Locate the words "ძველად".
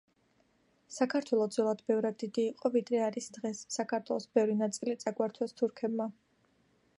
1.55-1.83